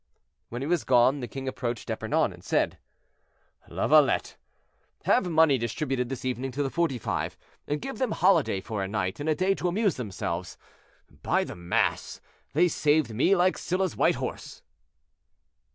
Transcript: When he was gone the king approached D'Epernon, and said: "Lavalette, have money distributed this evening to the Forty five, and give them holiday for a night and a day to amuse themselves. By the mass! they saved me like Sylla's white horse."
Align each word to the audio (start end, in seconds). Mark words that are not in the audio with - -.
When 0.49 0.63
he 0.63 0.67
was 0.67 0.83
gone 0.83 1.19
the 1.19 1.27
king 1.27 1.47
approached 1.47 1.87
D'Epernon, 1.87 2.33
and 2.33 2.43
said: 2.43 2.79
"Lavalette, 3.69 4.35
have 5.05 5.29
money 5.29 5.59
distributed 5.59 6.09
this 6.09 6.25
evening 6.25 6.49
to 6.53 6.63
the 6.63 6.71
Forty 6.71 6.97
five, 6.97 7.37
and 7.67 7.79
give 7.79 7.99
them 7.99 8.13
holiday 8.13 8.61
for 8.61 8.81
a 8.83 8.87
night 8.87 9.19
and 9.19 9.29
a 9.29 9.35
day 9.35 9.53
to 9.53 9.67
amuse 9.67 9.97
themselves. 9.97 10.57
By 11.21 11.43
the 11.43 11.55
mass! 11.55 12.19
they 12.53 12.67
saved 12.67 13.13
me 13.13 13.35
like 13.35 13.59
Sylla's 13.59 13.95
white 13.95 14.15
horse." 14.15 14.63